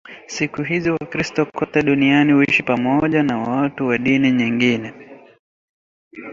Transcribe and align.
Siku 0.27 0.63
hizi 0.63 0.89
Wakristo 0.89 1.45
kote 1.45 1.81
duniani 1.83 2.33
huishi 2.33 2.63
pamoja 2.63 3.23
na 3.23 3.37
watu 3.37 3.87
wa 3.87 3.97
dini 3.97 4.31
nyingine 4.31 4.93